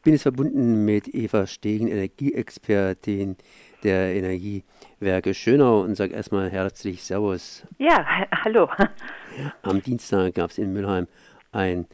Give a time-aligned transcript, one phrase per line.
[0.00, 3.36] Ich bin jetzt verbunden mit Eva Stegen, Energieexpertin
[3.82, 7.66] der Energiewerke Schönau und sage erstmal herzlich Servus.
[7.76, 8.06] Ja,
[8.42, 8.70] hallo.
[9.62, 11.06] Am Dienstag gab es in Mülheim
[11.52, 11.84] ein,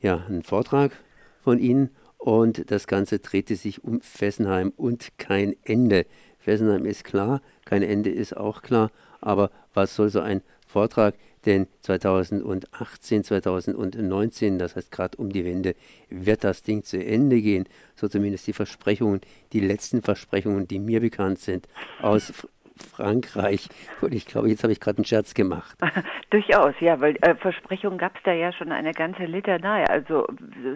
[0.00, 0.92] ja, einen Vortrag
[1.40, 1.88] von Ihnen
[2.18, 6.04] und das Ganze drehte sich um Fessenheim und kein Ende.
[6.40, 8.90] Fessenheim ist klar, kein Ende ist auch klar,
[9.22, 11.14] aber was soll so ein Vortrag
[11.46, 15.74] denn 2018, 2019, das heißt gerade um die Wende,
[16.10, 17.66] wird das Ding zu Ende gehen.
[17.96, 19.20] So zumindest die Versprechungen,
[19.52, 21.68] die letzten Versprechungen, die mir bekannt sind,
[22.00, 22.32] aus
[22.76, 23.68] Frankreich.
[24.00, 25.76] Und ich glaube, jetzt habe ich gerade einen Scherz gemacht.
[26.30, 29.84] Durchaus, ja, weil äh, Versprechungen gab es da ja schon eine ganze Litanei.
[29.88, 30.26] Also,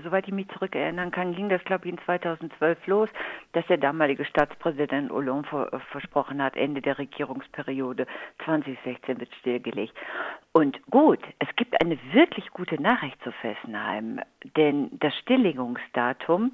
[0.05, 3.09] soweit ich mich zurückerinnern kann, ging das, glaube ich, in 2012 los,
[3.53, 8.07] dass der damalige Staatspräsident Hollande vor, äh, versprochen hat, Ende der Regierungsperiode
[8.45, 9.95] 2016 wird stillgelegt.
[10.53, 14.21] Und gut, es gibt eine wirklich gute Nachricht zu Fessenheim,
[14.57, 16.53] denn das Stilllegungsdatum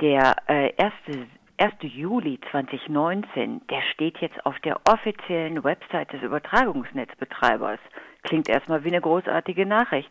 [0.00, 1.26] der äh, erste
[1.60, 1.74] 1.
[1.82, 7.78] Juli 2019, der steht jetzt auf der offiziellen Website des Übertragungsnetzbetreibers.
[8.22, 10.10] Klingt erstmal wie eine großartige Nachricht.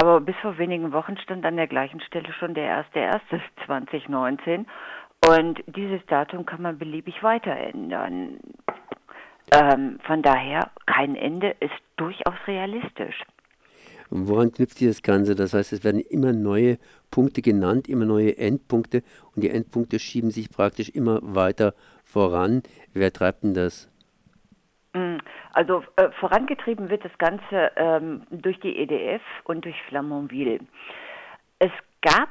[0.00, 4.66] Aber bis vor wenigen Wochen stand an der gleichen Stelle schon der 1.1.2019
[5.28, 8.38] und dieses Datum kann man beliebig weiter ändern.
[9.52, 13.20] Ähm, von daher, kein Ende ist durchaus realistisch.
[14.10, 15.34] Woran knüpft sich das Ganze?
[15.34, 16.78] Das heißt, es werden immer neue
[17.10, 19.02] Punkte genannt, immer neue Endpunkte
[19.34, 21.74] und die Endpunkte schieben sich praktisch immer weiter
[22.04, 22.62] voran.
[22.92, 23.90] Wer treibt denn das?
[24.94, 25.18] Mm,
[25.52, 30.60] also äh, vorangetrieben wird das Ganze ähm, durch die EDF und durch Flamanville.
[31.58, 32.28] Es gab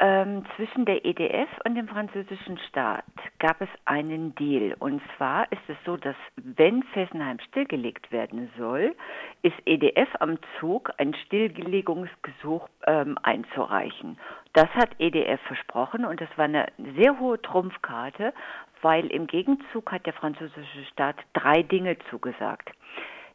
[0.00, 3.04] ähm, zwischen der EDF und dem französischen Staat
[3.38, 4.74] gab es einen Deal.
[4.78, 8.94] Und zwar ist es so, dass wenn Fessenheim stillgelegt werden soll,
[9.44, 14.18] ist EDF am Zug, ein Stilllegungsgesuch ähm, einzureichen.
[14.54, 16.66] Das hat EDF versprochen und das war eine
[16.98, 18.32] sehr hohe Trumpfkarte,
[18.80, 22.70] weil im Gegenzug hat der französische Staat drei Dinge zugesagt.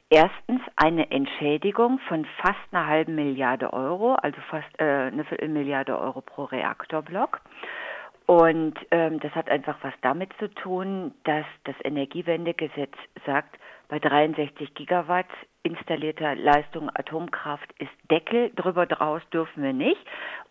[0.10, 6.22] Erstens eine Entschädigung von fast einer halben Milliarde Euro, also fast äh, eine Viertelmilliarde Euro
[6.22, 7.42] pro Reaktorblock.
[8.26, 12.94] Und ähm, das hat einfach was damit zu tun, dass das Energiewendegesetz
[13.28, 13.60] sagt,
[13.90, 15.28] bei 63 Gigawatt
[15.64, 20.00] installierter Leistung Atomkraft ist Deckel, drüber draus dürfen wir nicht.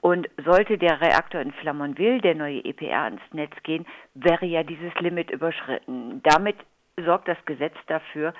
[0.00, 4.94] Und sollte der Reaktor in Flamanville, der neue EPR, ans Netz gehen, wäre ja dieses
[5.00, 6.22] Limit überschritten.
[6.22, 6.56] Damit
[6.96, 8.34] sorgt das Gesetz dafür,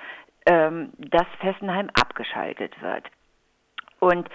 [0.45, 3.05] ähm, dass Fessenheim abgeschaltet wird.
[3.99, 4.29] Und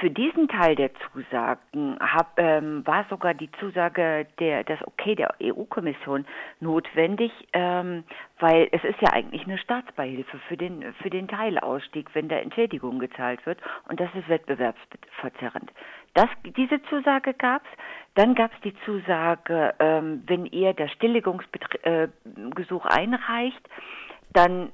[0.00, 5.34] für diesen Teil der Zusagen hab, ähm, war sogar die Zusage der das Okay der
[5.42, 6.24] EU-Kommission
[6.60, 8.04] notwendig, ähm,
[8.38, 12.98] weil es ist ja eigentlich eine Staatsbeihilfe für den für den Teilausstieg, wenn da Entschädigung
[12.98, 15.70] gezahlt wird und das ist wettbewerbsverzerrend.
[16.14, 17.68] Das, diese Zusage gab's.
[18.14, 23.68] Dann gab's die Zusage, ähm, wenn ihr das Stilllegungsgesuch äh, einreicht,
[24.32, 24.70] dann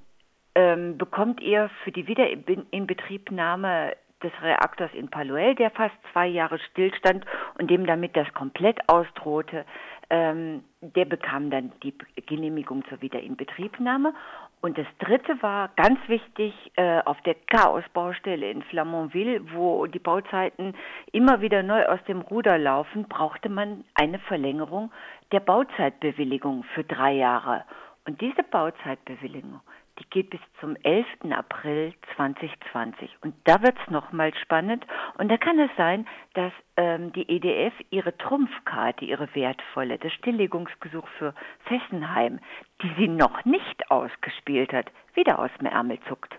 [0.55, 7.25] ähm, bekommt ihr für die Wiederinbetriebnahme des Reaktors in Paloel, der fast zwei Jahre stillstand
[7.59, 9.65] und dem damit das komplett ausdrohte,
[10.11, 11.95] ähm, der bekam dann die
[12.27, 14.13] Genehmigung zur Wiederinbetriebnahme.
[14.61, 20.75] Und das dritte war ganz wichtig äh, auf der Chaosbaustelle in Flamanville, wo die Bauzeiten
[21.13, 24.93] immer wieder neu aus dem Ruder laufen, brauchte man eine Verlängerung
[25.33, 27.65] der Bauzeitbewilligung für drei Jahre.
[28.07, 29.61] Und diese Bauzeitbewilligung,
[30.01, 31.07] die geht bis zum 11.
[31.31, 33.11] April 2020.
[33.23, 34.85] Und da wird es nochmal spannend.
[35.19, 41.07] Und da kann es sein, dass ähm, die EDF ihre Trumpfkarte, ihre wertvolle, das Stilllegungsgesuch
[41.19, 41.35] für
[41.67, 42.41] Fessenheim,
[42.83, 46.35] die sie noch nicht ausgespielt hat, wieder aus dem Ärmel zuckt.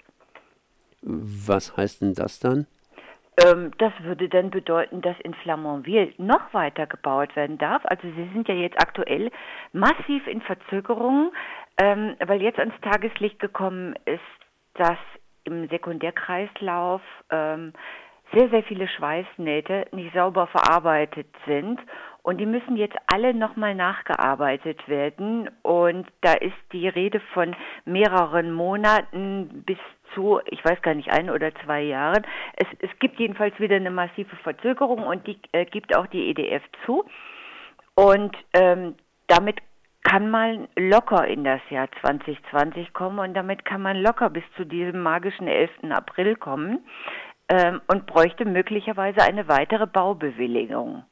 [1.02, 2.68] Was heißt denn das dann?
[3.38, 7.82] Ähm, das würde dann bedeuten, dass in Flamanville noch weiter gebaut werden darf.
[7.86, 9.32] Also sie sind ja jetzt aktuell
[9.72, 11.32] massiv in Verzögerungen,
[11.82, 14.20] ähm, weil jetzt ans Tageslicht gekommen ist,
[14.76, 15.00] dass
[15.46, 17.74] im Sekundärkreislauf ähm,
[18.32, 21.80] sehr, sehr viele Schweißnähte nicht sauber verarbeitet sind
[22.22, 27.56] und die müssen jetzt alle nochmal nachgearbeitet werden und da ist die Rede von
[27.86, 29.80] mehreren Monaten bis
[30.14, 32.24] zu, ich weiß gar nicht, ein oder zwei Jahren.
[32.58, 36.62] Es, es gibt jedenfalls wieder eine massive Verzögerung und die äh, gibt auch die EDF
[36.86, 37.06] zu.
[37.96, 38.96] Und ähm,
[39.28, 39.58] damit
[40.04, 44.66] kann man locker in das Jahr 2020 kommen und damit kann man locker bis zu
[44.66, 45.70] diesem magischen 11.
[45.92, 46.80] April kommen
[47.50, 51.04] ähm, und bräuchte möglicherweise eine weitere Baubewilligung.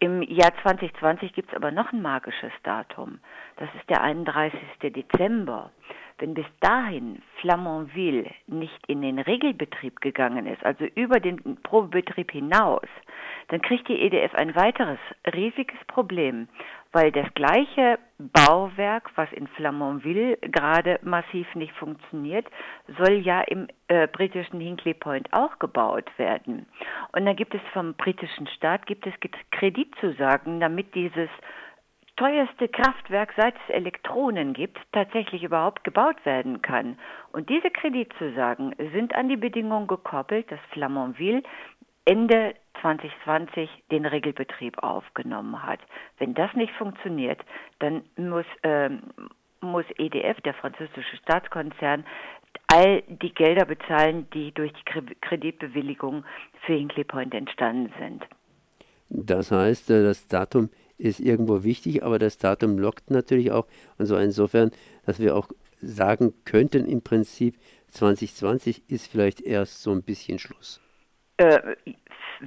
[0.00, 3.20] Im Jahr 2020 gibt es aber noch ein magisches Datum.
[3.56, 4.58] Das ist der 31.
[4.82, 5.70] Dezember.
[6.18, 12.86] Wenn bis dahin Flamanville nicht in den Regelbetrieb gegangen ist, also über den Probebetrieb hinaus,
[13.48, 14.98] dann kriegt die EDF ein weiteres
[15.34, 16.48] riesiges Problem,
[16.94, 22.46] weil das gleiche Bauwerk, was in Flamanville gerade massiv nicht funktioniert,
[22.96, 26.66] soll ja im äh, britischen Hinkley Point auch gebaut werden.
[27.12, 29.12] Und da gibt es vom britischen Staat gibt es
[29.50, 31.28] Kreditzusagen, damit dieses
[32.16, 36.96] teuerste Kraftwerk, seit es Elektronen gibt, tatsächlich überhaupt gebaut werden kann.
[37.32, 41.42] Und diese Kreditzusagen sind an die Bedingung gekoppelt, dass Flamanville
[42.04, 45.80] Ende 2020 den Regelbetrieb aufgenommen hat.
[46.18, 47.40] Wenn das nicht funktioniert,
[47.78, 49.02] dann muss, ähm,
[49.60, 52.04] muss EDF, der französische Staatskonzern,
[52.68, 56.24] all die Gelder bezahlen, die durch die Kreditbewilligung
[56.64, 58.24] für Hinkley Point entstanden sind.
[59.08, 63.66] Das heißt, äh, das Datum ist irgendwo wichtig, aber das Datum lockt natürlich auch.
[63.98, 64.70] Und so insofern,
[65.04, 65.48] dass wir auch
[65.80, 67.56] sagen könnten, im Prinzip
[67.88, 70.80] 2020 ist vielleicht erst so ein bisschen Schluss.
[71.36, 71.74] Äh,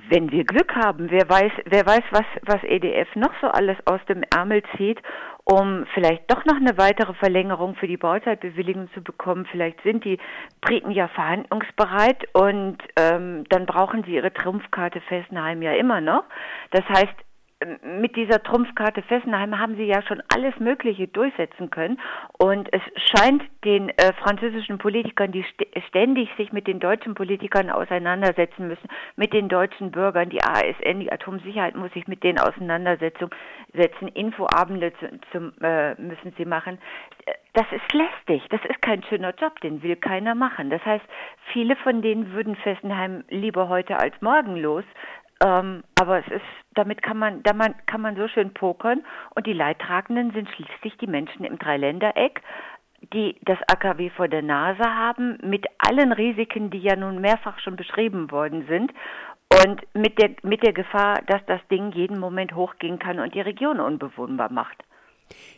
[0.10, 4.00] wenn wir Glück haben, wer weiß, wer weiß, was, was EDF noch so alles aus
[4.08, 5.00] dem Ärmel zieht,
[5.44, 9.48] um vielleicht doch noch eine weitere Verlängerung für die Bauzeitbewilligung zu bekommen.
[9.50, 10.20] Vielleicht sind die
[10.60, 16.26] Briten ja verhandlungsbereit und ähm, dann brauchen sie ihre Trumpfkarte Fessenheim ja immer noch.
[16.72, 17.16] Das heißt,
[17.82, 22.00] mit dieser Trumpfkarte Fessenheim haben sie ja schon alles Mögliche durchsetzen können.
[22.38, 27.72] Und es scheint den äh, französischen Politikern, die st ständig sich mit den deutschen Politikern
[27.72, 33.30] auseinandersetzen müssen, mit den deutschen Bürgern, die ASN, die Atomsicherheit muss sich mit denen auseinandersetzen,
[34.14, 36.78] Infoabende zu, zum, äh, müssen sie machen.
[37.54, 40.70] Das ist lästig, das ist kein schöner Job, den will keiner machen.
[40.70, 41.06] Das heißt,
[41.52, 44.84] viele von denen würden Fessenheim lieber heute als morgen los,
[45.44, 49.04] ähm, aber es ist, damit kann man, damit kann man so schön pokern
[49.36, 52.42] und die Leidtragenden sind schließlich die Menschen im Dreiländereck,
[53.14, 57.76] die das AKW vor der Nase haben, mit allen Risiken, die ja nun mehrfach schon
[57.76, 58.92] beschrieben worden sind
[59.64, 63.42] und mit der, mit der Gefahr, dass das Ding jeden Moment hochgehen kann und die
[63.42, 64.84] Region unbewohnbar macht.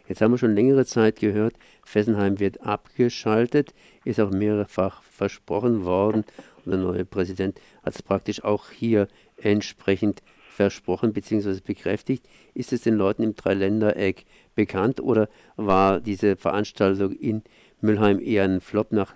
[0.07, 1.53] Jetzt haben wir schon längere Zeit gehört,
[1.83, 3.73] Fessenheim wird abgeschaltet,
[4.03, 6.25] ist auch mehrfach versprochen worden.
[6.65, 9.07] Und der neue Präsident hat es praktisch auch hier
[9.41, 10.21] entsprechend
[10.59, 11.61] versprochen bzw.
[11.65, 12.27] bekräftigt.
[12.53, 14.25] Ist es den Leuten im Dreiländereck
[14.55, 17.43] bekannt oder war diese Veranstaltung in
[17.79, 19.15] Müllheim eher ein Flop, nach,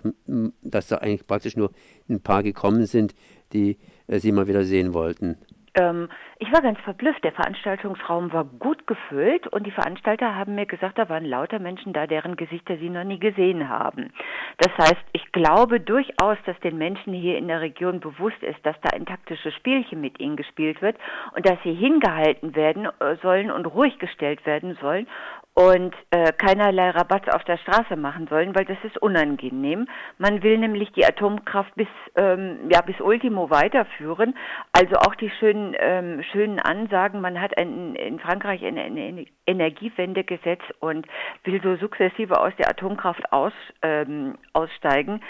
[0.62, 1.70] dass da eigentlich praktisch nur
[2.08, 3.14] ein paar gekommen sind,
[3.52, 3.76] die
[4.06, 5.36] äh, sie mal wieder sehen wollten?
[5.74, 7.24] Ähm, ich war ganz verblüfft.
[7.24, 11.92] Der Veranstaltungsraum war gut gefüllt und die Veranstalter haben mir gesagt, da waren lauter Menschen
[11.92, 14.12] da, deren Gesichter sie noch nie gesehen haben.
[14.58, 18.76] Das heißt, ich glaube durchaus, dass den Menschen hier in der Region bewusst ist, dass
[18.82, 20.96] da ein taktisches Spielchen mit ihnen gespielt wird
[21.34, 25.06] und dass sie hingehalten werden äh, sollen und ruhig gestellt werden sollen
[25.54, 29.86] und äh, keinerlei Rabatz auf der Straße machen sollen, weil das ist unangenehm.
[30.18, 31.86] Man will nämlich die Atomkraft bis
[32.16, 34.36] ähm, ja bis Ultimo weiterführen.
[34.72, 37.20] Also auch die schönen ähm, schönen Ansagen.
[37.20, 41.06] Man hat ein, in Frankreich eine, eine Energiewende gesetzt und
[41.44, 43.52] will so sukzessive aus der Atomkraft aus,
[43.82, 45.20] ähm, aussteigen.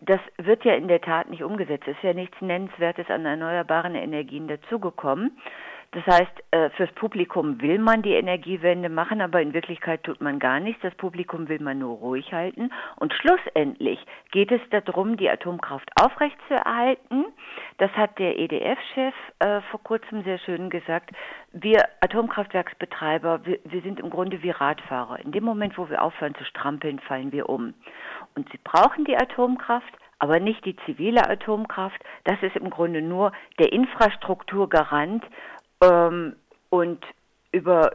[0.00, 1.88] Das wird ja in der Tat nicht umgesetzt.
[1.88, 5.38] Es ist ja nichts Nennenswertes an erneuerbaren Energien dazugekommen.
[5.92, 10.38] Das heißt, äh, fürs Publikum will man die Energiewende machen, aber in Wirklichkeit tut man
[10.38, 10.80] gar nichts.
[10.80, 12.70] Das Publikum will man nur ruhig halten.
[12.96, 13.98] Und schlussendlich
[14.30, 17.26] geht es darum, die Atomkraft aufrechtzuerhalten.
[17.76, 21.10] Das hat der EDF-Chef äh, vor kurzem sehr schön gesagt.
[21.52, 25.18] Wir Atomkraftwerksbetreiber, wir, wir sind im Grunde wie Radfahrer.
[25.18, 27.74] In dem Moment, wo wir aufhören zu strampeln, fallen wir um.
[28.34, 32.00] Und sie brauchen die Atomkraft, aber nicht die zivile Atomkraft.
[32.24, 35.24] Das ist im Grunde nur der Infrastrukturgarant
[35.82, 36.36] ähm,
[36.70, 37.04] und
[37.52, 37.90] über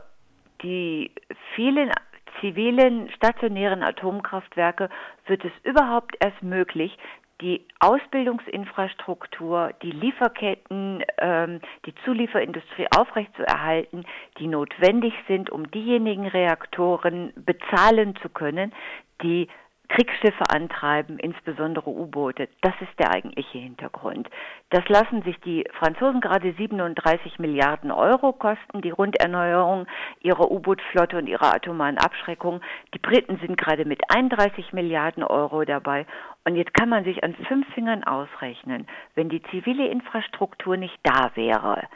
[0.62, 1.12] die
[1.56, 1.91] vielen
[2.39, 4.89] zivilen stationären Atomkraftwerke
[5.25, 6.98] wird es überhaupt erst möglich,
[7.41, 14.06] die Ausbildungsinfrastruktur, die Lieferketten, ähm, die Zulieferindustrie aufrechtzuerhalten,
[14.39, 18.74] die notwendig sind, um diejenigen Reaktoren bezahlen zu können,
[19.22, 19.48] die
[19.89, 22.50] Kriegsschiffe antreiben, insbesondere U-Boote.
[22.62, 24.29] Das ist der eigentliche Hintergrund.
[24.70, 29.88] Das lassen sich die Franzosen gerade 37 Milliarden Euro kosten, die Runderneuerung
[30.22, 32.62] ihrer U-Boot-Flotte und ihrer atomaren Abschreckung.
[32.94, 36.06] Die Briten sind gerade mit 31 Milliarden Euro dabei.
[36.46, 41.32] Und jetzt kann man sich an fünf Fingern ausrechnen, wenn die zivile Infrastruktur nicht da
[41.36, 41.88] wäre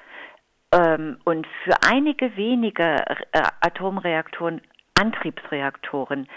[0.74, 2.96] ähm, und für einige wenige
[3.32, 4.62] äh, Atomreaktoren
[4.94, 6.28] Antriebsreaktoren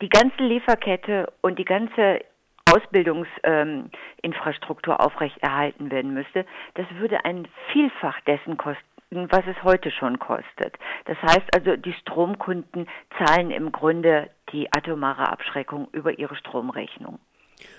[0.00, 2.20] die ganze Lieferkette und die ganze
[2.70, 10.18] Ausbildungsinfrastruktur ähm, aufrechterhalten werden müsste, das würde ein Vielfach dessen kosten, was es heute schon
[10.18, 10.78] kostet.
[11.04, 17.18] Das heißt also, die Stromkunden zahlen im Grunde die atomare Abschreckung über ihre Stromrechnung.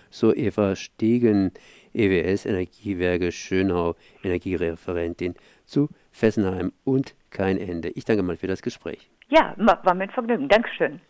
[0.10, 1.52] So Eva Stegen,
[1.94, 7.90] EWS Energiewerke Schönau, Energiereferentin zu Fessenheim und kein Ende.
[7.90, 9.10] Ich danke mal für das Gespräch.
[9.28, 10.48] Ja, war mir ein Vergnügen.
[10.48, 11.02] Dankeschön.